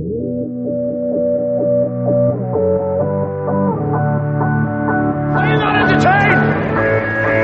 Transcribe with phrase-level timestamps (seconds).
[0.00, 0.06] Are
[5.44, 6.40] you not entertained?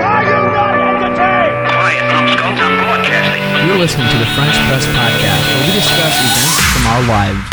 [0.01, 1.53] Are you not entertained?
[1.69, 3.69] Quiet, numbskulls, I'm broadcasting.
[3.69, 7.45] You're listening to the French Press Podcast, where we discuss events from our lives.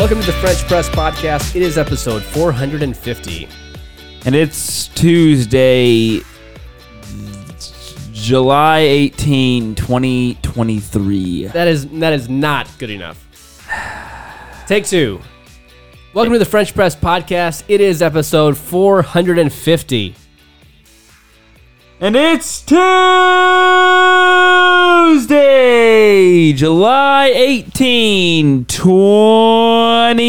[0.00, 1.54] Welcome to the French Press Podcast.
[1.54, 3.48] It is episode 450.
[4.24, 6.20] And it's Tuesday,
[8.12, 11.44] July 18, 2023.
[11.46, 13.29] That is that is not good enough.
[14.70, 15.20] Take two.
[16.14, 17.64] Welcome to the French Press Podcast.
[17.66, 20.14] It is episode 450.
[21.98, 22.78] And it's Tuesday,
[26.52, 30.28] July 18, 2023.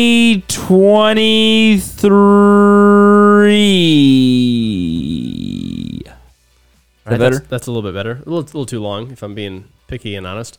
[5.99, 6.05] Is
[7.05, 7.35] that better?
[7.35, 8.13] That's, that's a little bit better.
[8.13, 10.57] A little, a little too long, if I'm being picky and honest.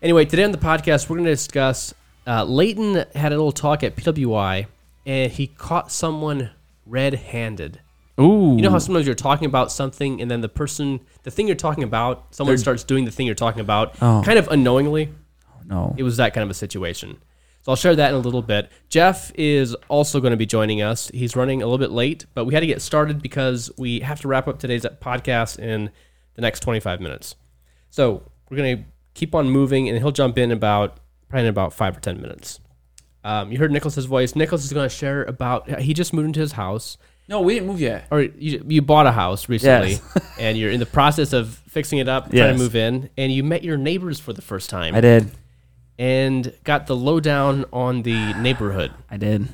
[0.00, 1.92] Anyway, today on the podcast, we're going to discuss.
[2.26, 4.66] Uh, Leighton had a little talk at PWI,
[5.06, 6.50] and he caught someone
[6.86, 7.80] red-handed.
[8.20, 8.54] Ooh.
[8.56, 11.56] You know how sometimes you're talking about something, and then the person, the thing you're
[11.56, 14.22] talking about, someone starts doing the thing you're talking about, Oh.
[14.24, 15.08] kind of unknowingly.
[15.66, 15.94] no.
[15.96, 17.18] It was that kind of a situation.
[17.62, 18.68] So I'll share that in a little bit.
[18.88, 21.08] Jeff is also going to be joining us.
[21.14, 24.20] He's running a little bit late, but we had to get started because we have
[24.22, 25.90] to wrap up today's podcast in
[26.34, 27.36] the next 25 minutes.
[27.90, 30.98] So we're going to keep on moving, and he'll jump in about
[31.32, 32.60] probably in about five or 10 minutes.
[33.24, 34.36] Um, you heard Nicholas's voice.
[34.36, 37.68] Nicholas is going to share about he just moved into his house, No, we didn't
[37.68, 38.06] move yet.
[38.10, 40.18] or you, you bought a house recently, Yes.
[40.38, 42.56] and you're in the process of fixing it up, trying Yes.
[42.56, 45.30] to move in, and you met your neighbors for the first time I did.
[45.98, 48.92] and got the lowdown on the neighborhood.
[49.10, 49.48] I did.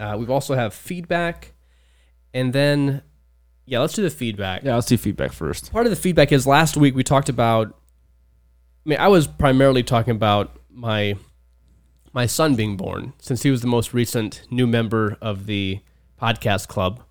[0.00, 1.52] Uh, we've also have feedback,
[2.34, 3.02] and then
[3.66, 4.64] yeah, let's do the feedback.
[4.64, 5.70] Yeah, let's do feedback first.
[5.72, 7.68] Part of the feedback is last week we talked about.
[8.84, 11.16] I mean, I was primarily talking about my
[12.12, 15.80] my son being born since he was the most recent new member of the
[16.20, 17.02] podcast club.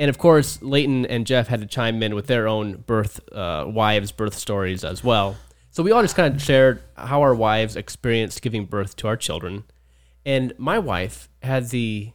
[0.00, 3.64] And of course, Leighton and Jeff had to chime in with their own birth, uh,
[3.66, 5.36] wives' birth stories as well.
[5.70, 9.16] So we all just kind of shared how our wives experienced giving birth to our
[9.16, 9.64] children.
[10.24, 12.12] And my wife had the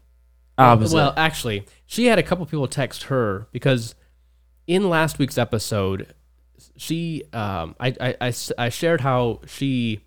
[0.57, 0.96] Opposite.
[0.96, 3.96] well, actually, she had a couple people text her because
[4.68, 6.13] in last week's episode,
[6.78, 10.03] she um, i i i shared how she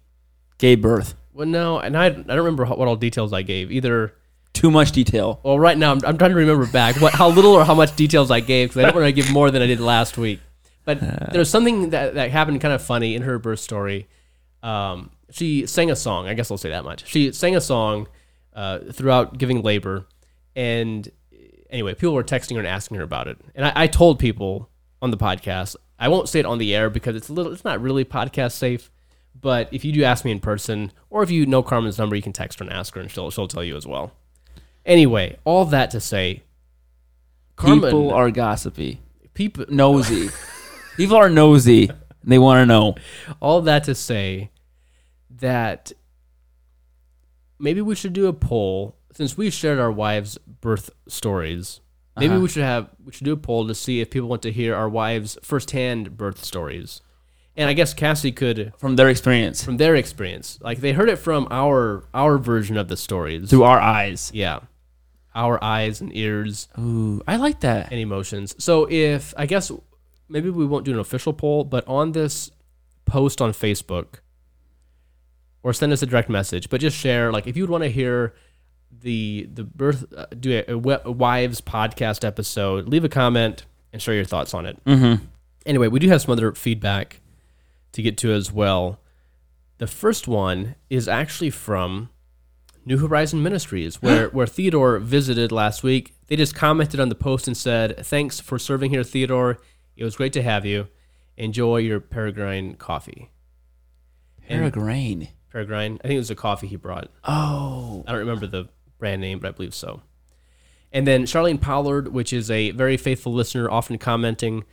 [0.58, 1.14] Gave birth.
[1.32, 4.14] well no, and I I don't remember how, what all details I gave either.
[4.52, 5.38] Too much detail.
[5.42, 7.94] Well, right now I'm, I'm trying to remember back what how little or how much
[7.94, 10.40] details I gave because I don't want to give more than I did last week.
[10.86, 11.00] But
[11.32, 14.08] there was something that, that happened kind of funny in her birth story.
[14.62, 16.26] Um, she sang a song.
[16.26, 17.06] I guess I'll say that much.
[17.06, 18.08] She sang a song
[18.54, 20.06] uh, throughout giving labor,
[20.54, 21.06] and
[21.68, 23.38] anyway, people were texting her and asking her about it.
[23.54, 24.70] And I, I told people
[25.02, 27.64] on the podcast, I won't say it on the air because it's a little, it's
[27.64, 28.90] not really podcast safe.
[29.38, 32.22] But if you do ask me in person, or if you know Carmen's number, you
[32.22, 34.12] can text her and ask her, and she'll she'll tell you as well.
[34.84, 36.42] Anyway, all that to say,
[37.56, 39.00] Carmen, People are gossipy.
[39.34, 40.28] people, Nosy.
[40.96, 41.88] People are nosy.
[41.88, 42.94] And they want to know.
[43.40, 44.50] all that to say
[45.30, 45.92] that
[47.58, 51.80] maybe we should do a poll since we shared our wives' birth stories.
[52.16, 52.40] Maybe Uh-huh.
[52.42, 54.74] we should have we should do a poll to see if people want to hear
[54.74, 57.00] our wives' firsthand birth stories.
[57.56, 59.64] And I guess Cassie could From their experience.
[59.64, 60.58] from their experience.
[60.60, 63.48] Like they heard it from our our version of the stories.
[63.50, 64.30] Through our eyes.
[64.34, 64.60] yeah.
[65.34, 67.90] Our eyes and ears Ooh, I like that.
[67.92, 68.54] and emotions.
[68.58, 69.70] So if I guess
[70.28, 72.50] maybe we won't do an official poll, but on this
[73.04, 74.20] post on Facebook
[75.62, 77.90] or send us a direct message, but just share like if you would want to
[77.90, 78.34] hear
[79.00, 84.00] the the birth uh, do a, a wi- wives podcast episode, leave a comment and
[84.00, 84.82] share your thoughts on it.
[84.84, 85.24] Mm-hmm.
[85.66, 87.20] Anyway, we do have some other feedback
[87.96, 89.00] to get to as well.
[89.78, 92.10] The first one is actually from
[92.84, 96.14] New Horizon Ministries, where, where Theodore visited last week.
[96.28, 99.58] They just commented on the post and said, Thanks for serving here, Theodore.
[99.96, 100.88] It was great to have you.
[101.36, 103.30] Enjoy your Peregrine coffee.
[104.48, 105.28] And- Peregrine.
[105.50, 107.10] Peregrine, I think it was a coffee he brought.
[107.24, 108.04] Oh.
[108.06, 108.68] I don't remember the
[108.98, 110.02] brand name, but I believe so.
[110.92, 114.64] And then Charlene Pollard, which is a very faithful listener, often commenting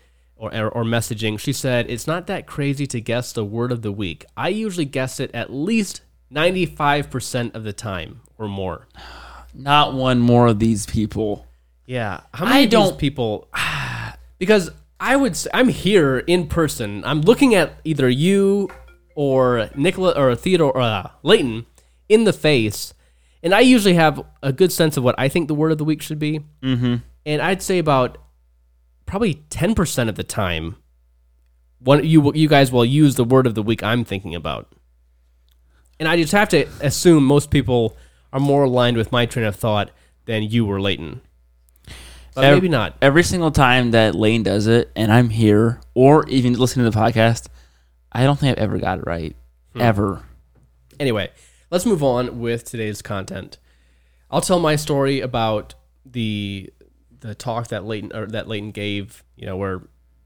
[0.52, 3.92] or, or, messaging, she said, It's not that crazy to guess the word of the
[3.92, 4.26] week.
[4.36, 6.02] I usually guess it at least
[6.34, 8.88] 95% of the time or more.
[9.56, 11.46] Not one more of these people.
[11.86, 12.22] Yeah.
[12.34, 13.48] How many I of these don't- people?
[14.40, 17.06] Because I would say, I'm here in person.
[17.06, 18.70] I'm looking at either you
[19.16, 21.66] or Nicola or Theodore or uh, Leighton
[22.10, 22.94] in the face,
[23.42, 25.86] and I usually have a good sense of what I think the word of the
[25.86, 26.42] week should be.
[26.62, 26.96] Mm-hmm.
[27.26, 28.18] And I'd say about
[29.06, 30.78] probably 10% of the time,
[31.80, 34.72] one you you guys will use the word of the week I'm thinking about.
[36.00, 37.98] And I just have to assume most people
[38.32, 39.92] are more aligned with my train of thought
[40.26, 41.22] than you were, Leighton.
[42.36, 42.98] But Ev- maybe not.
[43.02, 47.00] Every single time that Lane does it, and I'm here, or even listening to the
[47.00, 47.48] podcast,
[48.12, 49.36] I don't think I've ever got it right.
[49.74, 49.82] Hmm.
[49.82, 50.24] Ever.
[51.00, 51.30] Anyway,
[51.70, 53.58] let's move on with today's content.
[54.32, 56.72] I'll tell my story about the
[57.24, 59.24] the talk that Leighton or that Leighton gave.
[59.36, 59.82] You know, where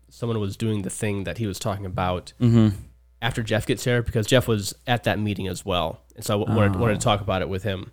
[0.10, 2.76] someone was doing the thing that he was talking about mm-hmm.
[3.22, 6.40] after Jeff gets here, because Jeff was at that meeting as well, and so I
[6.40, 7.16] w- wanted, wanted to ah.
[7.16, 7.92] talk about it with him.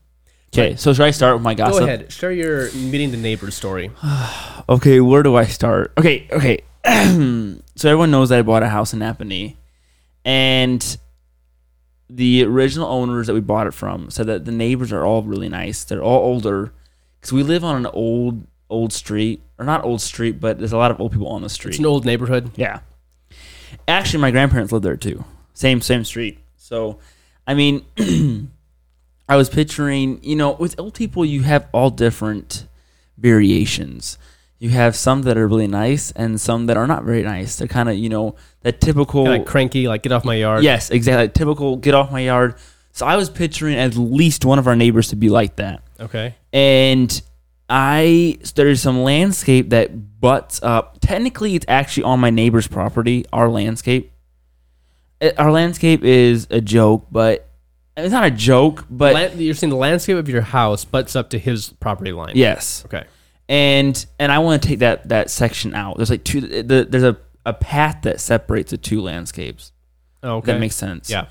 [0.52, 1.80] Okay, so should I start with my gossip?
[1.80, 3.90] Go ahead, share your meeting the neighbors story.
[4.66, 5.92] Okay, where do I start?
[5.98, 6.60] Okay, okay.
[7.76, 9.56] so everyone knows that I bought a house in Napanee,
[10.24, 10.96] and
[12.08, 15.50] the original owners that we bought it from said that the neighbors are all really
[15.50, 15.84] nice.
[15.84, 16.72] They're all older
[17.20, 20.76] because we live on an old old street, or not old street, but there's a
[20.76, 21.70] lot of old people on the street.
[21.70, 22.50] It's an old neighborhood.
[22.56, 22.80] Yeah.
[23.88, 25.24] Actually, my grandparents lived there too.
[25.54, 26.38] Same same street.
[26.56, 26.98] So,
[27.46, 27.84] I mean,
[29.28, 32.66] I was picturing, you know, with old people, you have all different
[33.16, 34.18] variations.
[34.58, 37.56] You have some that are really nice and some that are not very nice.
[37.56, 39.24] They're kind of, you know, that typical.
[39.26, 40.62] Kind of cranky, like get off my yard.
[40.64, 41.28] Yes, exactly.
[41.28, 42.54] Typical get off my yard.
[42.92, 46.36] So I was picturing at least one of our neighbors to be like that Okay.
[46.52, 47.20] and
[47.68, 50.98] I there's some landscape that butts up.
[51.00, 53.24] Technically, it's actually on my neighbor's property.
[53.32, 54.12] Our landscape,
[55.20, 57.48] Uh, our landscape is a joke, but
[57.96, 58.84] it's not a joke.
[58.90, 62.32] But Lan- you're saying the landscape of your house butts up to his property line.
[62.34, 63.04] yes, Okay.
[63.48, 65.96] and and I want to take that that section out.
[65.96, 66.40] There's like two.
[66.42, 67.16] The, there's a
[67.46, 69.72] a path that separates the two landscapes.
[70.22, 70.52] Oh, If okay.
[70.52, 71.10] That makes sense.
[71.10, 71.26] Yeah.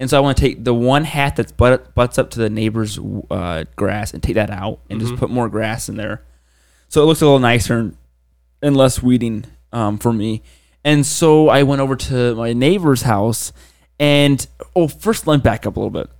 [0.00, 2.50] And so I want to take the one hat that's butt, butts up to the
[2.50, 2.98] neighbor's
[3.30, 5.08] uh, grass and take that out and Mm-hmm.
[5.08, 6.22] just put more grass in there,
[6.88, 7.96] so it looks a little nicer and,
[8.62, 10.42] and less weeding um, for me.
[10.84, 13.52] And so I went over to my neighbor's house,
[14.00, 14.44] and
[14.76, 16.10] oh, first let me back up a little bit.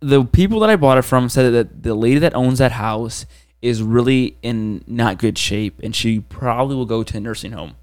[0.00, 3.24] The people that I bought it from said that the lady that owns that house
[3.62, 7.76] is really in not good shape, and she probably will go to a nursing home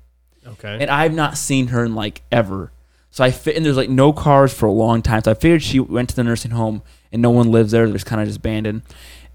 [0.46, 0.78] Okay.
[0.82, 2.72] and I've not seen her in like ever.
[3.12, 5.24] So I fit, and there's like no cars for a long time.
[5.24, 7.88] So I figured she went to the nursing home, and no one lives there.
[7.88, 8.84] There's kind of just abandoned.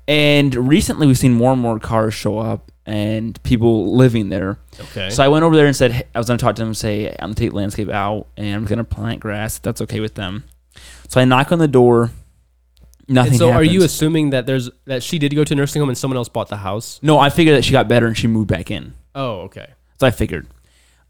[0.08, 4.58] And recently, we've seen more and more cars show up and people living there.
[4.80, 5.10] okay.
[5.10, 6.68] So I went over there and said hey, I was going to talk to them
[6.70, 9.58] and say I'm going to take landscape out and I'm going to plant grass.
[9.58, 10.44] That's okay with them.
[11.08, 12.10] So I knock on the door.
[13.08, 13.32] Nothing.
[13.32, 15.88] and so, are you assuming that there's that she did go to a nursing home
[15.88, 16.98] and someone else bought the house?
[17.02, 18.94] No, I figured that she got better and she moved back in.
[19.14, 19.66] Oh, okay.
[20.00, 20.46] So I figured.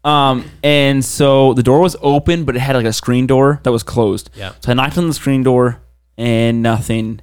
[0.03, 3.71] Um, and so the door was open, but it had like a screen door that
[3.71, 4.29] was closed.
[4.35, 4.53] Yeah.
[4.61, 5.81] So I knocked on the screen door
[6.17, 7.21] and nothing.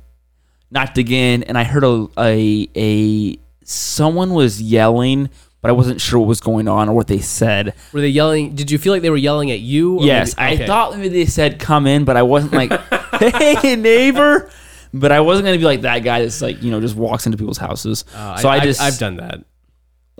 [0.70, 5.28] Knocked again, and I heard a a, a someone was yelling,
[5.60, 7.74] but I wasn't sure what was going on or what they said.
[7.92, 8.54] Were they yelling?
[8.54, 9.98] Did you feel like they were yelling at you?
[9.98, 12.70] or yes, maybe- I thought maybe they said come in, but I wasn't like,
[13.60, 14.48] hey neighbor.
[14.94, 17.36] But I wasn't gonna be like that guy that's like you know just walks into
[17.36, 18.04] people's houses.
[18.14, 19.44] Uh, so I, just I've done that.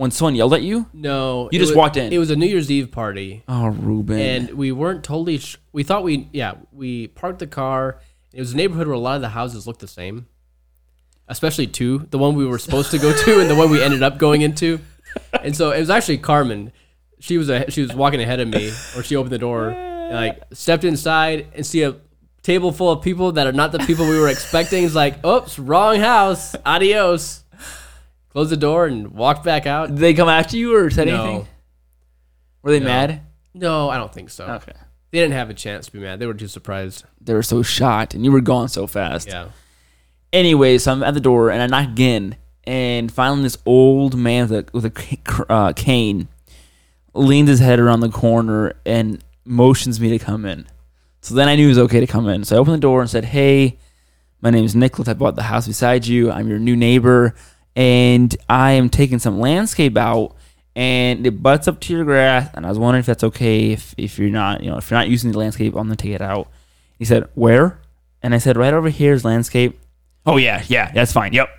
[0.01, 0.87] When someone yelled at you.
[0.93, 2.11] No, You it just was- walked in.
[2.11, 4.17] It was a New Year's Eve party, Oh, Reuben.
[4.19, 5.37] and we weren't totally.
[5.37, 7.99] Sh- we thought we yeah we parked the car.
[8.33, 10.25] It was a neighborhood where a lot of the houses looked the same,
[11.27, 14.01] especially two, the one we were supposed to go to and the one we ended
[14.01, 14.79] up going into.
[15.43, 16.71] And so it was actually Carmen.
[17.19, 20.15] She was a, she was walking ahead of me, or she opened the door, and
[20.15, 21.95] like stepped inside and see a
[22.41, 24.83] table full of people that are not the people we were expecting.
[24.83, 26.55] It's like, oops, wrong house.
[26.65, 27.40] Adios.
[28.31, 29.89] Closed the door and walked back out.
[29.89, 31.23] Did they come after you or said No.
[31.23, 31.47] anything?
[32.63, 32.85] Were they No.
[32.85, 33.21] mad?
[33.53, 34.45] No, I don't think so.
[34.45, 34.71] Okay.
[35.11, 36.19] They didn't have a chance to be mad.
[36.19, 37.03] They were too surprised.
[37.19, 39.27] They were so shocked, and you were gone so fast.
[39.27, 39.47] Yeah.
[40.31, 44.47] Anyway, so I'm at the door, and I knock again, and finally this old man
[44.47, 46.29] with a, with a c- cr- uh, cane
[47.13, 50.65] leans his head around the corner and motions me to come in.
[51.19, 52.45] So then I knew it was okay to come in.
[52.45, 53.77] So I opened the door and said, "Hey,
[54.39, 55.09] my name is Nicholas.
[55.09, 56.31] I bought the house beside you.
[56.31, 57.35] I'm your new neighbor,
[57.75, 60.35] and I am taking some landscape out."
[60.73, 63.71] And it butts up to your grass, and I was wondering if that's okay.
[63.71, 66.13] If, if you're not, you know, if you're not using the landscape, I'm gonna take
[66.13, 66.47] it out.
[66.97, 67.79] He said, "Where?"
[68.23, 69.77] And I said, "Right over here is landscape."
[70.25, 71.33] Oh yeah, yeah, that's fine.
[71.33, 71.49] Yep.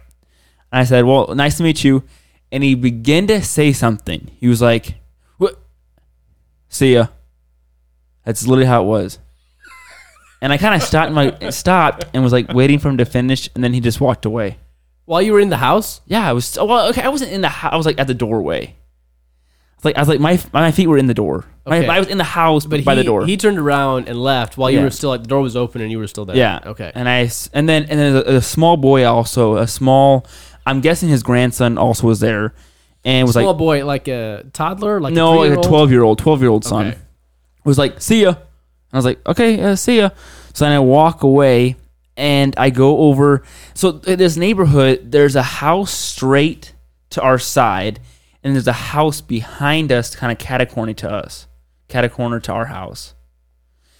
[0.73, 2.05] And I said, "Well, nice to meet you."
[2.51, 4.31] And he began to say something.
[4.41, 4.95] He was like,
[5.37, 5.61] "What?
[6.69, 7.09] See ya."
[8.25, 9.19] That's literally how it was.
[10.41, 13.49] And I kind of stopped my stopped and was like waiting for him to finish,
[13.55, 14.57] and then he just walked away.
[15.13, 16.01] While you were in the house?
[16.07, 16.89] Yeah, I was well.
[16.89, 17.71] Okay, I wasn't in the house.
[17.75, 18.63] I was like at the doorway.
[18.65, 21.45] I was like I was like my my feet were in the door.
[21.67, 21.87] My- Okay.
[21.87, 23.27] I was in the house, But by he, the door.
[23.27, 24.85] he turned around and left while you Yeah.
[24.85, 26.35] were still like the door was open and you were still there.
[26.37, 26.61] Yeah.
[26.73, 26.91] Okay.
[26.95, 30.27] And I s- and then and then a, a small boy also a small.
[30.67, 32.55] I'm guessing his grandson also was there,
[33.05, 35.69] and was Small like boy, like a toddler, like no, a like a three-year-old?
[35.69, 36.99] 12 year old, 12 year old son Okay.
[37.65, 40.09] was like, "See ya." And I was like, "Okay, uh, see ya."
[40.55, 41.77] So then I walk away
[42.23, 43.43] and I go over.
[43.75, 46.73] So in this neighborhood, there's a house straight
[47.11, 47.99] to our side,
[48.43, 51.47] and there's a house behind us, kind of catacorny to us,
[51.89, 53.15] catacorner to our house.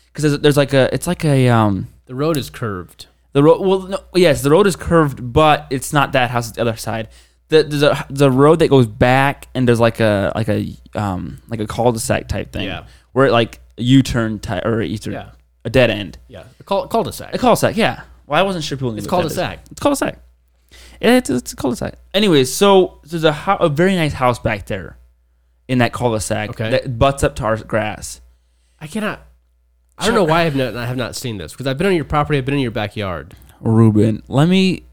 [0.07, 3.07] Because there's, there's like a, it's like a um, The road is curved.
[3.33, 3.61] the road.
[3.61, 6.49] Well, no, yes, the road is curved, but it's not that house.
[6.49, 7.09] It's the other side.
[7.49, 11.41] The there's a the road that goes back, and there's like a like a um
[11.49, 12.67] like a cul-de-sac type thing.
[12.67, 12.85] Yeah.
[13.13, 15.31] Where it like a U-turn type or a U-turn, Yeah.
[15.65, 16.19] a dead end.
[16.29, 16.45] Yeah.
[16.61, 17.35] A cul- cul-de-sac.
[17.35, 18.05] A cul-de-sac, yeah.
[18.33, 19.37] Well, I wasn't sure people knew It's that is.
[19.37, 19.59] cul-de-sac.
[19.71, 20.23] It's called a cul-de-sac.
[21.03, 22.01] Yeah, it's, it's called a cul-de-sac.
[22.15, 24.97] Anyways, so there's a, ho- a very nice house back there
[25.69, 26.71] in that cul-de-sac Okay.
[26.71, 28.23] that butts up to our grass.
[28.81, 29.21] I cannot.
[29.99, 31.89] I don't know why I have not, I have not seen this because I've been
[31.89, 32.39] on your property.
[32.39, 33.35] I've been in your backyard.
[33.61, 34.85] Reuben, let me.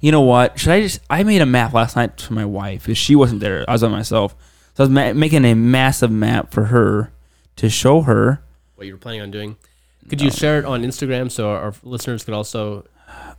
[0.00, 0.58] You know what?
[0.58, 1.00] Should I just?
[1.10, 3.66] I made a map last night for my wife because she wasn't there.
[3.68, 4.34] I was on myself,
[4.74, 7.12] so I was ma- making a massive map for her
[7.56, 8.42] to show her.
[8.76, 9.56] What you were planning on doing?
[10.08, 12.86] Could you share it on Instagram so our, our listeners could also?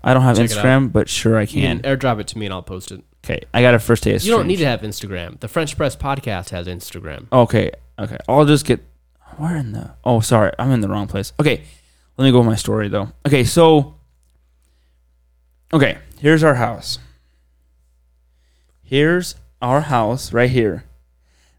[0.03, 0.53] I don't have Check it.
[0.53, 1.79] Instagram, but sure I You can.
[1.81, 3.03] can airdrop it to me and I'll post it.
[3.25, 4.13] Okay, I got a first day.
[4.17, 5.39] You don't need to have Instagram.
[5.39, 7.25] The French Press Podcast has Instagram.
[7.31, 8.17] Okay, okay.
[8.29, 8.81] I'll just get.
[9.37, 9.93] Where in the?
[10.05, 11.33] Oh, sorry, I'm in the wrong place.
[11.39, 11.63] Okay,
[12.17, 13.11] let me go with my story though.
[13.25, 13.95] Okay, so.
[15.73, 16.99] Okay, here's our house.
[18.83, 20.85] Here's our house right here.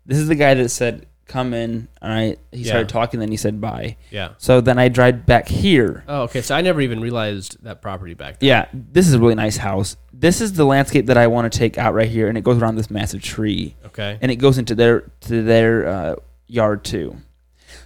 [0.07, 2.71] This is the guy that said, "Come in." and I he Yeah.
[2.71, 4.31] started talking, then he said, "Bye." Yeah.
[4.39, 6.03] So then I drive back here.
[6.09, 6.41] Oh, okay.
[6.43, 8.49] So I never even realized that property back there.
[8.49, 9.97] Yeah, this is a really nice house.
[10.13, 12.61] This is the landscape that I want to take out right here, and it goes
[12.61, 13.77] around this massive tree.
[13.87, 14.19] Okay.
[14.21, 16.15] and it goes into their to their uh,
[16.49, 17.17] yard too.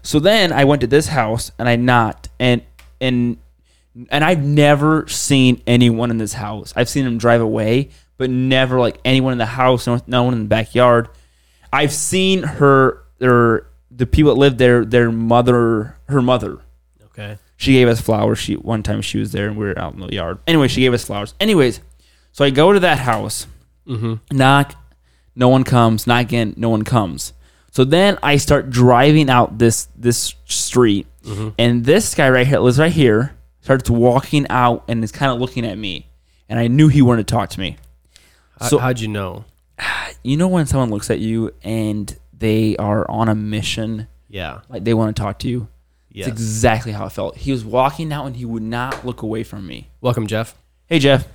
[0.03, 2.63] So then I went to this house and I knocked and
[3.01, 3.37] and
[4.11, 6.73] and I've never seen anyone in this house.
[6.77, 10.33] I've seen them drive away, but never like anyone in the house, no, no one
[10.35, 11.09] in the backyard.
[11.73, 16.59] I've seen her their the people that lived there, their mother, her mother.
[17.07, 17.39] Okay.
[17.57, 18.39] She gave us flowers.
[18.39, 20.39] She one time she was there and we were out in the yard.
[20.47, 21.35] Anyway, she gave us flowers.
[21.39, 21.81] Anyways,
[22.33, 23.47] so I go to that house
[23.87, 24.37] Mm-hmm.
[24.37, 24.75] knock,
[25.35, 26.07] no one comes.
[26.07, 27.33] Knock again, no one comes.
[27.73, 31.49] So then I start driving out this this street, Mm-hmm.
[31.59, 33.35] and this guy right here lives right here.
[33.61, 36.09] Starts walking out and is kind of looking at me,
[36.49, 37.77] and I knew he wanted to talk to me.
[38.69, 39.45] So- how'd you know?
[40.25, 44.61] You know when someone looks at you and they are on a mission, Yeah.
[44.69, 45.69] like they want to talk to you.
[46.11, 46.29] Yes.
[46.29, 47.37] It's exactly how it felt.
[47.39, 49.89] He was walking out and he would not look away from me.
[50.03, 50.55] Welcome, Jeff.
[50.87, 51.27] Hey Jeff.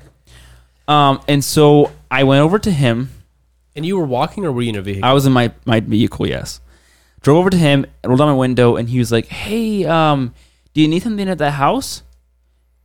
[0.87, 3.09] Um, and so I went over to him
[3.75, 5.05] And you were walking, or were you in a vehicle?
[5.05, 6.61] I was in my, my vehicle, yes.
[7.21, 10.33] Drove over to him, rolled down my window, and he was like, Hey, um,
[10.73, 12.03] do you need something at the house?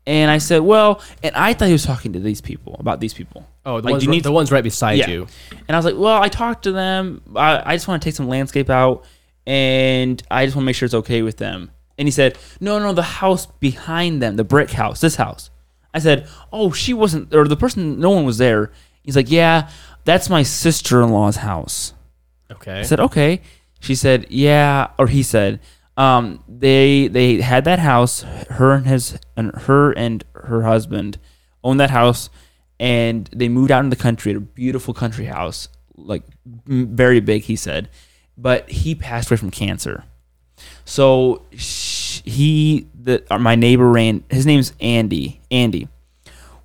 [0.07, 3.15] And I said, Well, and I thought he was talking to these people, about these
[3.15, 3.47] people.
[3.65, 5.09] oh, the like, ones, you need- the ones right beside Yeah.
[5.11, 5.27] you.
[5.69, 7.23] And I was like, Well, I talked to them.
[7.37, 9.05] I, I just want to take some landscape out,
[9.47, 11.71] and I just want to make sure it's okay with them.
[11.99, 15.51] And he said, No, no, the house behind them, the brick house, this house.
[15.95, 18.73] I said, Oh, she wasn't, or the person, no one was there.
[19.03, 19.69] He's like, Yeah,
[20.05, 21.95] that's my sister in law's house.
[22.51, 22.81] Okay.
[22.81, 23.41] I said, okay.
[23.81, 25.59] She said, yeah, or he said,
[25.97, 28.23] um, they they had that house.
[28.23, 31.19] Her and his and her and her husband
[31.63, 32.31] owned that house,
[32.81, 36.23] and they moved out in the country at a beautiful country house, like
[36.67, 37.43] very big.
[37.43, 37.89] He said,
[38.37, 40.05] but he passed away from cancer.
[40.85, 44.25] So sh- he, the uh, my neighbor ran.
[44.31, 45.41] His name's Andy.
[45.51, 45.89] Andy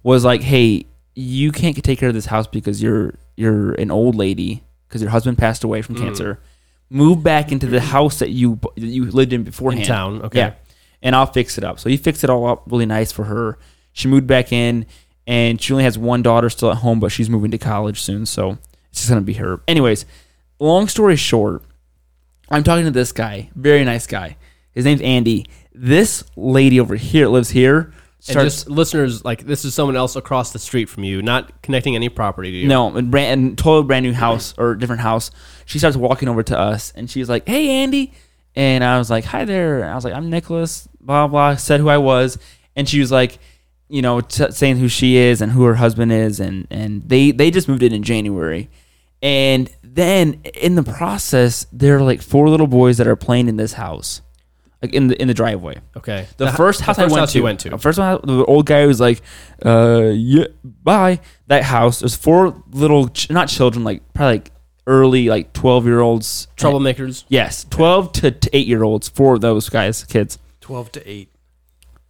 [0.03, 4.15] was like, hey, you can't take care of this house because you're you're an old
[4.15, 6.39] lady because your husband passed away from cancer.
[6.89, 9.81] Move back into the house that you that you lived in beforehand.
[9.81, 10.39] In town, okay.
[10.39, 10.53] Yeah,
[11.01, 11.79] and I'll fix it up.
[11.79, 13.57] So he fixed it all up really nice for her.
[13.91, 14.85] She moved back in,
[15.25, 18.25] and she only has one daughter still at home, but she's moving to college soon,
[18.25, 18.57] so
[18.89, 19.59] it's just gonna be her.
[19.67, 20.05] Anyways,
[20.59, 21.63] long story short,
[22.49, 24.37] I'm talking to this guy, very nice guy.
[24.71, 25.45] His name's Andy.
[25.73, 27.93] This lady over here lives here.
[28.29, 31.95] And just listeners, like this is someone else across the street from you, not connecting
[31.95, 32.67] any property to you.
[32.67, 35.31] No, a brand, and total brand new house or different house.
[35.65, 38.13] She starts walking over to us, and she's like, "Hey, Andy,"
[38.55, 41.55] and I was like, "Hi there." And I was like, "I'm Nicholas." Blah blah.
[41.55, 42.37] Said who I was,
[42.75, 43.39] and she was like,
[43.89, 47.31] you know, t- saying who she is and who her husband is, and and they
[47.31, 48.69] they just moved in in January,
[49.21, 53.55] and then in the process, there are like four little boys that are playing in
[53.55, 54.21] this house,
[54.81, 55.77] like in the in the driveway.
[55.95, 56.27] Okay.
[56.37, 57.69] The, hu- first house the first I went house to, you went to.
[57.69, 59.21] the first one, the old guy was like,
[59.65, 61.19] uh, yeah, bye.
[61.47, 61.99] That house.
[61.99, 64.51] There's four little, ch- not children, like probably like
[64.85, 66.47] early, like twelve year olds.
[66.57, 67.23] Troublemakers.
[67.27, 69.09] Yes, twelve to, to eight year olds.
[69.09, 70.37] Four of those guys, kids.
[70.61, 71.29] 12 to 8.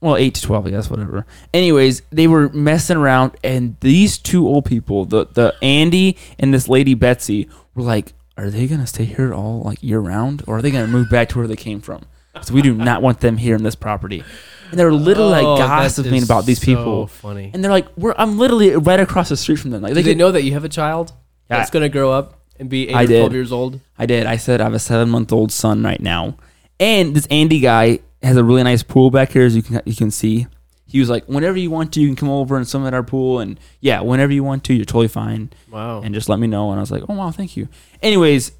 [0.02, 1.26] Well, eight to twelve, I guess, whatever.
[1.54, 6.68] Anyways, they were messing around, and these two old people, the the Andy and this
[6.68, 10.62] lady Betsy, were like, "Are they gonna stay here all like year round, or are
[10.62, 12.04] they gonna move back to where they came from?"
[12.52, 14.24] We do not want them here in this property.
[14.72, 17.08] And they're literally Oh, like gossiping about these so people.
[17.08, 17.52] funny.
[17.54, 20.02] And they're like, "We're I'm literally right across the street from them." Like Do they,
[20.02, 21.14] they could- know that you have a child
[21.50, 21.58] Yeah.
[21.58, 23.20] that's going to grow up and be 8 I or did.
[23.20, 23.80] 12 years old?
[23.98, 24.26] I did.
[24.26, 26.36] I said I have a seven month old son right now,
[26.80, 29.96] and this Andy guy has a really nice pool back here, as you can you
[29.96, 30.48] can see.
[30.90, 33.04] He was like, "Whenever you want to, you can come over and swim at our
[33.04, 36.02] pool, and yeah, whenever you want to, you're totally fine, Wow.
[36.02, 37.68] and just let me know." And I was like, "Oh wow, thank you."
[38.02, 38.52] Anyways,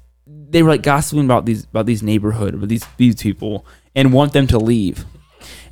[0.50, 4.32] they were like gossiping about these about these neighborhood about these these people and want
[4.32, 5.04] them to leave.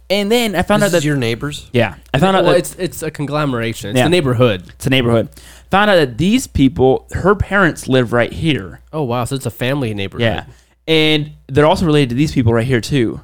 [0.09, 1.69] And then I found This out that is your neighbors.
[1.73, 3.91] yeah, I found out that it's it's a conglomeration.
[3.91, 4.05] It's Yeah.
[4.05, 4.63] the neighborhood.
[4.69, 5.29] it's a neighborhood.
[5.73, 8.81] Found out that these people, her parents live right here.
[8.93, 10.23] Oh wow, so it's a family neighborhood.
[10.23, 10.45] Yeah,
[10.87, 13.21] and they're also related to these people right here too.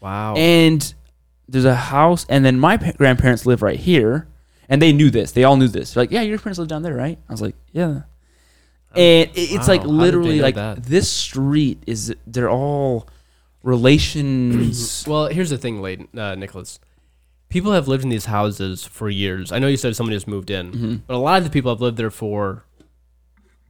[0.00, 0.34] Wow.
[0.36, 0.92] And
[1.48, 4.28] there's a house, and then my pa- grandparents live right here,
[4.68, 5.32] and they knew this.
[5.32, 5.94] They all knew this.
[5.94, 7.18] They're like, yeah, your parents live down there, right?
[7.28, 8.02] I was like, yeah.
[8.94, 9.74] And it- it's wow.
[9.74, 10.82] like How did they literally like that?
[10.84, 13.08] this street is they're all
[13.62, 15.04] relations.
[15.08, 16.80] well, here's the thing, Leighton, uh, Nicholas.
[17.48, 19.50] People have lived in these houses for years.
[19.52, 20.94] I know you said somebody just moved in, Mm-hmm.
[21.06, 22.64] but a lot of the people have lived there for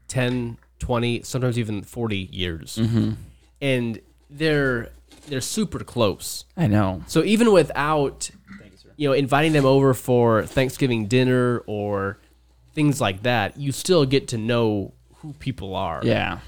[0.09, 2.77] 10, 20, sometimes even 40 years.
[2.81, 3.13] Mm-hmm.
[3.61, 4.91] And they're
[5.29, 6.45] they're super close.
[6.57, 7.03] I know.
[7.07, 8.31] So even without
[8.97, 12.19] you know inviting them over for Thanksgiving dinner or
[12.75, 16.01] things like that, you still get to know who people are.
[16.05, 16.41] Yeah.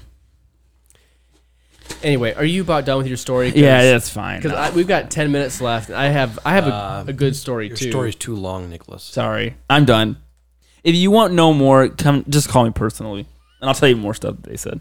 [2.01, 3.49] Anyway, are you about done with your story?
[3.49, 4.41] Yeah, that's fine.
[4.41, 5.89] Because we've got ten minutes left.
[5.89, 7.71] and I have I have a, Uh, a good story too.
[7.71, 7.89] Your too.
[7.91, 9.03] story's too long, Nicholas.
[9.03, 10.17] Sorry, I'm done.
[10.83, 13.25] If you want no more, come just call me personally,
[13.61, 14.79] and I'll tell you more stuff that they said.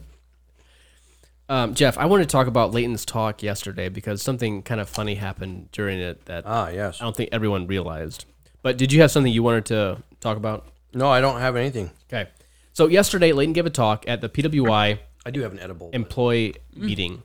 [1.49, 5.17] Um, Jeff, I want to talk about Leighton's talk yesterday because something kind of funny
[5.17, 7.01] happened during it that Ah, yes.
[7.01, 8.25] I don't think everyone realized.
[8.63, 10.65] But did you have something you wanted to talk about?
[10.95, 11.91] No, I don't have anything.
[12.13, 12.31] Okay.
[12.73, 15.91] So yesterday, Leighton gave a talk at the PWI I do have an edible.
[15.93, 17.23] employee meeting.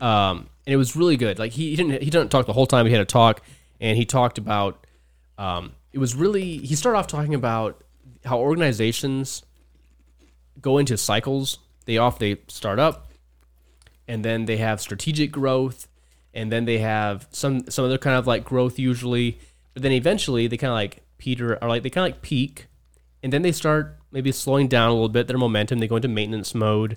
[0.00, 1.38] Um, and it was really good.
[1.38, 2.86] Like he, he didn't he didn't talk the whole time.
[2.86, 3.42] He had a talk,
[3.80, 4.86] and he talked about.
[5.38, 7.82] Um, it was really he started off talking about
[8.24, 9.42] how organizations
[10.60, 11.58] go into cycles.
[11.84, 13.10] They off they start up,
[14.08, 15.88] and then they have strategic growth,
[16.32, 19.38] and then they have some some other kind of like growth usually.
[19.74, 22.66] But then eventually they kind of like peter or like they kind of like peak,
[23.22, 25.78] and then they start maybe slowing down a little bit their momentum.
[25.78, 26.96] They go into maintenance mode,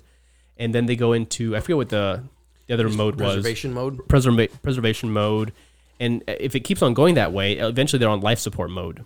[0.56, 2.22] and then they go into I forget what the
[2.66, 3.98] the other mode was Preservation mode.
[4.08, 5.52] preserva- preservation mode,
[6.00, 9.04] and if it keeps on going that way, eventually they're on life support mode.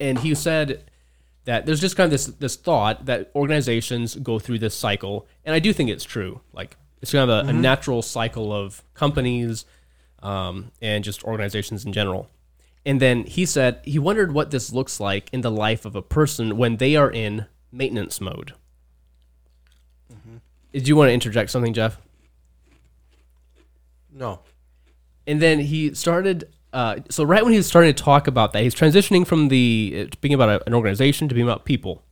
[0.00, 0.84] And he said
[1.44, 5.54] that there's just kind of this this thought that organizations go through this cycle, and
[5.54, 6.40] I do think it's true.
[6.52, 9.64] Like it's kind of a, a natural cycle of companies
[10.22, 12.28] um, and just organizations in general.
[12.86, 16.02] And then he said he wondered what this looks like in the life of a
[16.02, 18.54] person when they are in maintenance mode.
[20.72, 21.98] Did you want to interject something, Jeff?
[24.12, 24.40] No.
[25.26, 28.62] and then he started uh, so right when he was starting to talk about that
[28.62, 32.02] he's transitioning from the uh, being about a, an organization to being about people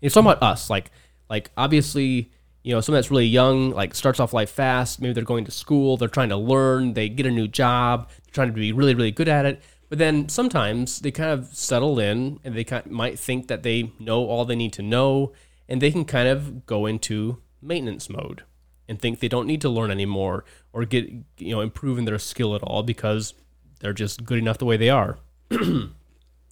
[0.00, 0.90] he's talking about us like
[1.28, 2.30] like obviously
[2.62, 5.50] you know someone that's really young like starts off life fast maybe they're going to
[5.50, 8.94] school they're trying to learn they get a new job they're trying to be really
[8.94, 12.86] really good at it but then sometimes they kind of settle in and they kind
[12.86, 15.32] might think that they know all they need to know
[15.68, 18.42] and they can kind of go into maintenance mode
[18.88, 22.18] and think they don't need to learn anymore or get you know improve in their
[22.18, 23.34] skill at all because
[23.80, 25.18] they're just good enough the way they are.
[25.50, 25.92] and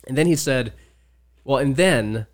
[0.07, 0.73] then he said,
[1.45, 2.27] well, and then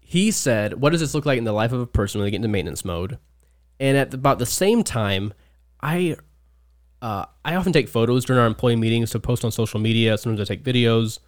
[0.00, 2.30] he said, what does this look like in the life of a person when they
[2.30, 3.18] get into maintenance mode?
[3.78, 5.32] And at about the same time,
[5.80, 6.16] I
[7.02, 10.16] uh, I often take photos during our employee meetings to post on social media.
[10.16, 11.18] Sometimes I take videos.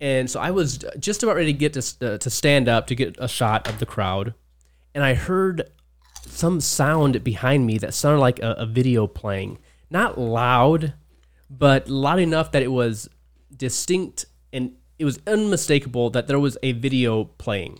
[0.00, 2.96] And so I was just about ready to get to, uh, to stand up to
[2.96, 4.34] get a shot of the crowd.
[4.92, 5.70] And I heard
[6.26, 9.58] some sound behind me that sounded like a, a video playing.
[9.88, 10.94] Not loud,
[11.48, 13.08] but loud enough that it was
[13.56, 17.78] distinct and it was unmistakable that there was a video playing.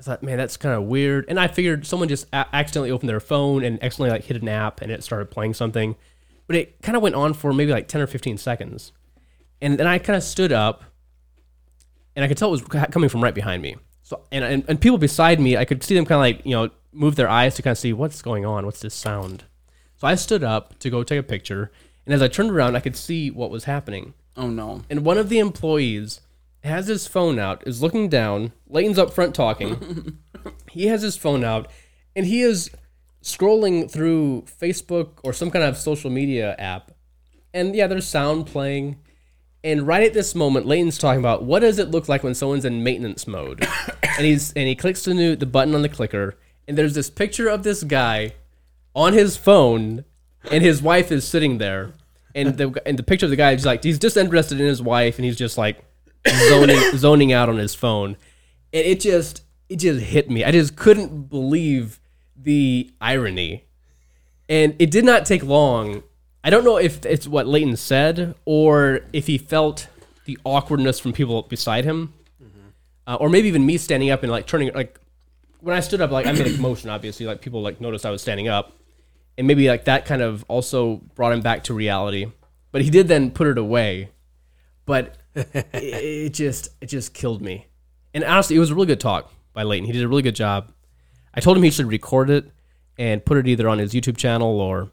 [0.00, 1.24] I thought, man, that's kind of weird.
[1.28, 4.48] And I figured someone just a- accidentally opened their phone and accidentally like hit an
[4.48, 5.94] app and it started playing something.
[6.48, 8.90] But it kind of went on for maybe like 10 or 15 seconds.
[9.60, 10.82] And then I kind of stood up
[12.16, 13.76] and I could tell it was coming from right behind me.
[14.02, 16.52] So and, and and people beside me, I could see them kind of like you
[16.52, 19.44] know move their eyes to kind of see what's going on, what's this sound.
[19.98, 21.70] So I stood up to go take a picture,
[22.04, 24.14] and as I turned around, I could see what was happening.
[24.36, 24.82] Oh no!
[24.90, 26.22] And one of the employees
[26.64, 28.52] has his phone out, is looking down.
[28.66, 30.18] Leighton's up front talking.
[30.70, 31.70] he has his phone out,
[32.16, 32.70] and he is
[33.28, 36.92] scrolling through Facebook or some kind of social media app.
[37.54, 38.98] And yeah, there's sound playing.
[39.64, 42.64] And right at this moment, Leighton's talking about what does it look like when someone's
[42.64, 43.66] in maintenance mode.
[44.02, 46.36] and he's and he clicks the new the button on the clicker,
[46.66, 48.34] and there's this picture of this guy
[48.94, 50.04] on his phone
[50.50, 51.92] and his wife is sitting there,
[52.34, 54.82] and the and the picture of the guy is like he's just interested in his
[54.82, 55.84] wife, and he's just like
[56.48, 58.16] zoning zoning out on his phone,
[58.72, 60.44] and it just it just hit me.
[60.44, 62.00] I just couldn't believe
[62.40, 63.64] the irony,
[64.48, 66.02] and it did not take long.
[66.44, 69.88] I don't know if it's what Leighton said or if he felt
[70.24, 72.14] the awkwardness from people beside him,
[73.06, 75.00] uh, or maybe even me standing up and like turning like
[75.60, 76.90] when I stood up, like I made a commotion.
[76.90, 78.72] Obviously, like people like noticed I was standing up,
[79.36, 82.30] and maybe like that kind of also brought him back to reality.
[82.70, 84.10] But he did then put it away.
[84.84, 87.66] But it, it just it just killed me.
[88.14, 89.86] And honestly, it was a really good talk by Leighton.
[89.86, 90.72] He did a really good job.
[91.34, 92.50] I told him he should record it
[92.98, 94.90] and put it either on his YouTube channel or,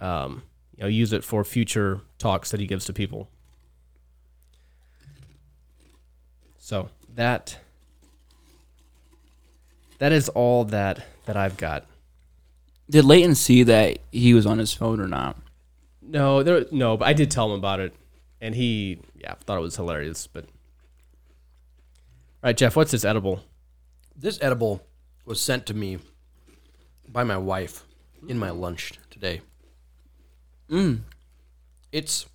[0.00, 0.42] um,
[0.76, 3.28] you know, use it for future talks that he gives to people.
[6.58, 7.58] So that
[9.98, 11.84] that is all that that I've got.
[12.88, 15.36] Did Leighton see that he was on his phone or not?
[16.00, 17.94] No, there no, but I did tell him about it,
[18.40, 20.26] and he yeah thought it was hilarious.
[20.26, 20.50] But all
[22.44, 23.44] right, Jeff, what's this edible?
[24.16, 24.82] This edible
[25.30, 25.96] was sent to me
[27.08, 27.84] by my wife
[28.26, 29.40] in my lunch today.
[30.68, 31.02] Mm.
[31.92, 32.26] It's.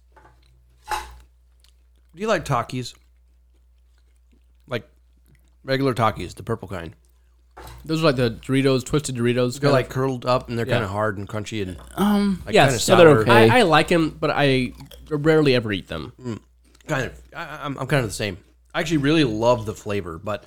[0.90, 2.94] Do you like Takis?
[4.68, 4.88] Like
[5.66, 6.94] regular Takis, the purple kind.
[7.84, 9.54] Those are like the Doritos, twisted Doritos.
[9.60, 10.76] They're kinda- like curled up and they're Yeah.
[10.76, 13.22] kind of hard and crunchy and Um, like yes, kind of yeah, they're sour.
[13.24, 13.50] okay.
[13.50, 14.72] I, I like them, but I
[15.10, 16.14] rarely ever eat them.
[16.88, 18.38] kind of I, I'm, I'm kind of the same
[18.74, 20.44] i actually really love the flavor but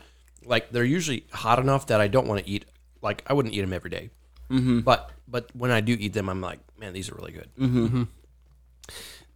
[0.48, 2.64] like they're usually hot enough that i don't want to eat
[3.02, 4.10] like i wouldn't eat them every day.
[4.50, 4.80] Mm-hmm.
[4.80, 8.04] but but when i do eat them i'm like man these are really good mm-hmm.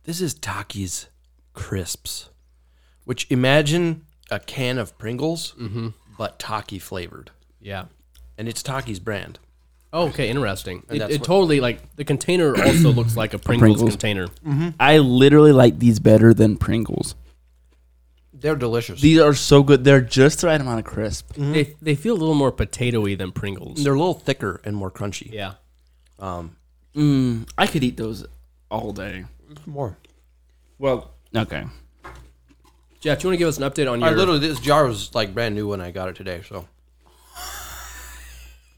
[0.04, 1.06] this is takis
[1.52, 2.30] crisps
[3.04, 5.54] which imagine a can of pringles
[6.18, 7.84] but taki flavored Yeah.
[8.38, 9.38] and it's taki's brand
[9.94, 10.84] Oh, okay, interesting.
[10.88, 13.90] It, that's it what- totally like the container also looks like a Pringles, Pringles.
[13.92, 14.28] container.
[14.80, 17.14] I literally like these better than Pringles.
[18.42, 19.84] They're delicious These are so good.
[19.84, 21.32] They're just the right amount of crisp.
[21.36, 23.82] They they feel a little more potatoy than Pringles.
[23.82, 25.54] they're a little thicker and more crunchy Yeah.
[26.18, 26.56] Um,
[26.94, 28.26] Mm, I could eat those
[28.70, 29.24] all day.
[29.64, 29.96] more
[30.78, 31.64] Well, okay.
[33.00, 34.86] Jeff, do you want to give us an update on your I literally this jar
[34.86, 36.68] was like brand new when i got it today so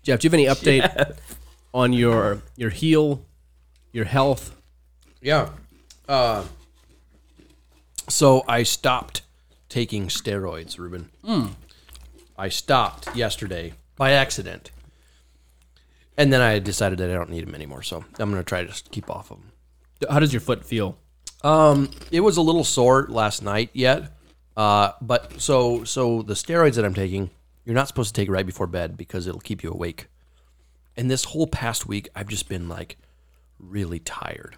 [0.03, 0.21] Jeff?
[0.21, 1.17] Do you have any update
[1.75, 3.25] on your your heel,
[3.93, 4.55] your health?
[5.23, 5.49] Yeah.
[6.09, 6.45] Uh,
[8.09, 9.23] so I stopped
[9.75, 11.11] taking steroids, Reuben.
[12.39, 14.71] I stopped yesterday by accident.
[16.17, 18.61] And then I decided that I don't need them anymore, so I'm going to try
[18.61, 19.51] to just keep off of them.
[20.09, 20.97] How does your foot feel?
[21.43, 24.13] Um, it was a little sore last night yet.
[24.57, 27.31] Uh, but so so the steroids that I'm taking,
[27.65, 30.07] you're not supposed to take right before bed because it'll keep you awake.
[30.97, 32.97] And this whole past week, I've just been like
[33.59, 34.55] really tired,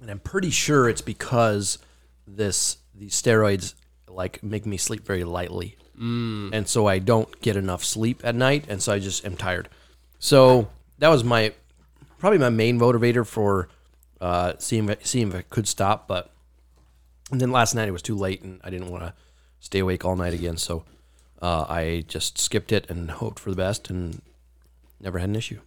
[0.00, 1.78] and I'm pretty sure it's because
[2.26, 3.74] this these steroids
[4.10, 6.50] like make me sleep very lightly, mm.
[6.52, 9.68] and so I don't get enough sleep at night, and so I just am tired.
[10.18, 10.68] So
[10.98, 11.52] that was my
[12.18, 13.68] probably my main motivator for
[14.20, 16.06] uh, seeing if, seeing if I could stop.
[16.06, 16.30] But
[17.30, 19.14] and then last night it was too late, and I didn't want to
[19.60, 20.56] stay awake all night again.
[20.56, 20.84] So
[21.40, 24.22] uh, I just skipped it and hoped for the best, and
[25.00, 25.60] never had an issue.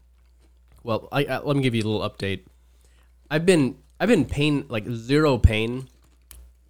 [0.84, 2.42] Well, I, I let me give you a little update.
[3.30, 5.88] I've been I've been pain like zero pain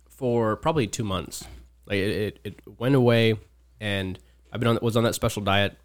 [0.08, 1.46] for probably two months.
[1.86, 3.36] Like it, it, it went away,
[3.80, 4.18] and
[4.52, 5.78] I've been on was on that special diet.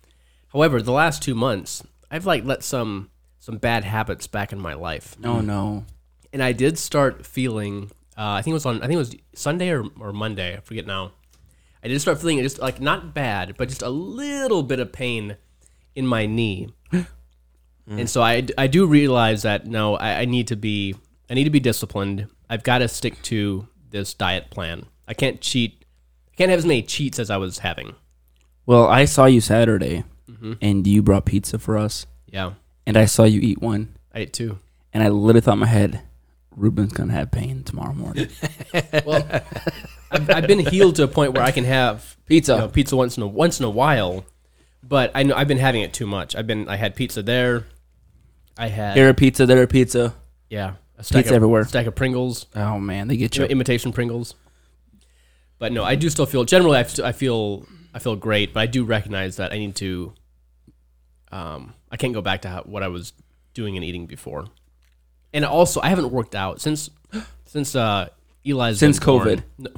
[0.53, 4.75] However, the last two months, I've like let some some bad habits back in my
[4.75, 5.85] life, Oh no.
[6.33, 7.91] and I did start feeling.
[8.17, 8.77] Uh, I think it was on.
[8.79, 10.57] I think it was Sunday or, or Monday.
[10.57, 11.13] I forget now.
[11.83, 15.37] I did start feeling just like not bad, but just a little bit of pain
[15.95, 16.69] in my knee.
[17.91, 20.95] And so I, I do realize that no, I, I need to be
[21.31, 22.27] I need to be disciplined.
[22.51, 24.85] I've got to stick to this diet plan.
[25.07, 25.78] I can't cheat.
[26.39, 27.95] Can't have as many cheats as I was having.
[28.65, 30.53] Well, I saw you Saturday, mm-hmm.
[30.63, 32.53] and you brought pizza for us, Yeah,
[32.87, 34.59] and I saw you eat one, I ate two.
[34.93, 36.03] and I literally thought in my head,
[36.55, 38.29] Reuben's gonna have pain tomorrow morning.
[39.05, 39.27] Well,
[40.11, 42.53] I've, I've been healed to a point where I can have Pizza.
[42.55, 44.25] you know, pizza once in a once in a while,
[44.83, 46.37] but I know I've been having it too much.
[46.37, 47.65] I've been I had pizza there.
[48.57, 50.15] I had Here a pizza, there a pizza.
[50.51, 51.65] yeah a stack Pizza of, everywhere.
[51.65, 52.47] stack of Pringles.
[52.55, 53.53] Oh man, they get you know, you.
[53.53, 54.35] imitation Pringles.
[55.59, 58.67] But no, I do still feel generally I, I feel I feel great, but I
[58.67, 60.13] do recognize that I need to.
[61.33, 63.13] Um, I can't go back to how, what I was
[63.55, 64.47] doing and eating before,
[65.33, 66.91] and also I haven't worked out since
[67.45, 68.09] since uh,
[68.47, 69.29] Eli's Since been born.
[69.29, 69.43] COVID.
[69.59, 69.71] No.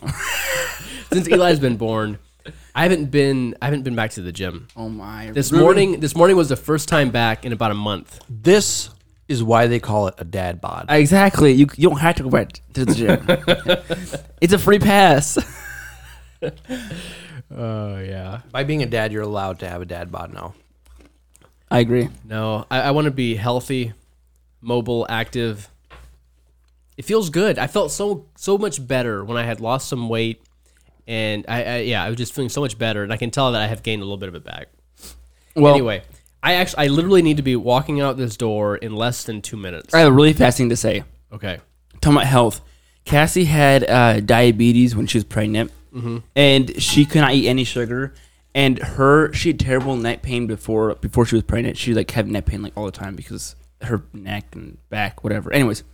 [1.12, 2.18] since Eli's been born,
[2.74, 4.68] I haven't been I haven't been back to the gym.
[4.76, 5.30] Oh my.
[5.30, 8.20] This morning, this morning was the first time back in about a month.
[8.28, 8.90] This
[9.28, 10.86] is why they call it a dad bod.
[10.88, 11.52] Exactly.
[11.52, 13.24] You you don't have to go back to the gym.
[14.40, 15.38] it's a free pass.
[17.53, 18.42] Oh yeah.
[18.53, 20.55] By being a dad, you're allowed to have a dad bod now.
[21.70, 22.09] I agree.
[22.24, 23.92] No, I, I want to be healthy,
[24.61, 25.68] mobile, active.
[26.96, 27.59] It feels good.
[27.59, 30.42] I felt so so much better when I had lost some weight,
[31.07, 33.50] and I, I yeah, I was just feeling so much better, and I can tell
[33.53, 34.68] that I have gained a little bit of it back.
[35.57, 36.03] Well, anyway,
[36.42, 39.57] I actually I literally need to be walking out this door in less than two
[39.57, 39.92] minutes.
[39.94, 41.05] I have a really fast thing to say.
[41.33, 41.59] Okay.
[42.00, 42.61] Talking about health,
[43.05, 45.70] Cassie had uh, diabetes when she was pregnant,
[46.37, 48.14] and she could not eat any sugar.
[48.55, 51.76] And her, she had terrible neck pain before before she was pregnant.
[51.76, 55.53] She like had neck pain like all the time because her neck and back, whatever.
[55.53, 55.85] Anyways,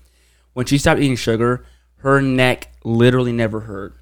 [0.54, 1.66] when she stopped eating sugar,
[1.98, 3.94] her neck literally never hurt.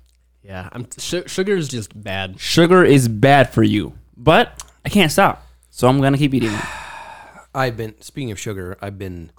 [0.42, 2.38] Yeah, I'm su- sugar is just bad.
[2.38, 6.64] Sugar is bad for you, but I can't stop, so I'm gonna keep eating it.
[7.54, 8.76] I've been speaking of sugar.
[8.80, 9.30] I've been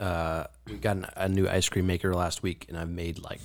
[0.00, 3.40] uh, we got an, a new ice cream maker last week, and I've made like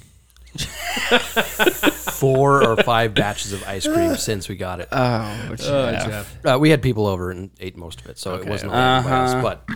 [2.13, 4.87] four or five batches of ice cream since we got it.
[4.91, 6.45] Oh, Jeff.
[6.45, 9.09] Uh, we had people over and ate most of it, so it wasn't all by
[9.09, 9.67] us, but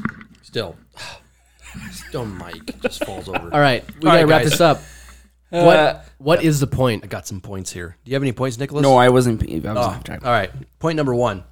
[0.43, 0.75] still,
[1.91, 3.53] still, Mike just falls over.
[3.53, 4.51] All right, we All gotta right, wrap guys.
[4.51, 4.81] this up.
[5.49, 7.03] what what is the point?
[7.03, 7.97] I got some points here.
[8.03, 8.83] Do you have any points, Nicholas?
[8.83, 9.43] no, I wasn't.
[9.43, 10.51] I was Oh, off all right.
[10.79, 11.43] Point number one: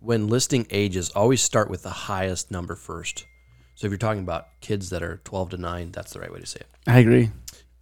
[0.00, 3.24] when listing ages, always start with the highest number first.
[3.76, 6.38] So if you're talking about kids that are 12 to 9, that's the right way
[6.38, 6.66] to say it.
[6.86, 7.30] I agree.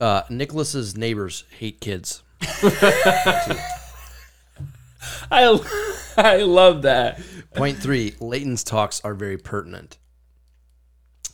[0.01, 2.23] Uh, Nicholas's neighbors hate kids.
[5.31, 5.59] I
[6.17, 7.21] I love that.
[7.55, 9.99] Point three: Leighton's talks are very pertinent.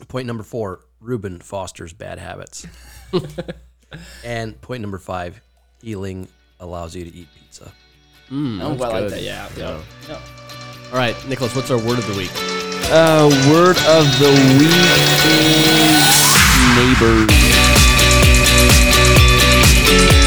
[0.07, 2.65] Point number four: Reuben fosters bad habits.
[4.23, 5.41] and point number five:
[5.81, 6.27] Healing
[6.59, 7.71] allows you to eat pizza.
[8.31, 9.11] oh, I like good.
[9.11, 9.21] that.
[9.21, 9.49] Yeah.
[9.57, 9.81] Yeah.
[10.91, 12.31] All right, Nicholas, what's our word of the week?
[12.91, 14.71] Uh, word of the week
[15.25, 16.15] is
[16.77, 17.74] neighbors.
[19.87, 20.24] Thank you.